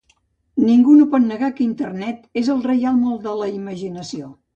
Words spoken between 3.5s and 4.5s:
imaginació.